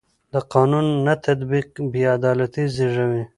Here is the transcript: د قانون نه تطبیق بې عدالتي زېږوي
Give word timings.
د 0.33 0.35
قانون 0.53 0.87
نه 1.05 1.13
تطبیق 1.25 1.69
بې 1.91 2.03
عدالتي 2.15 2.63
زېږوي 2.75 3.23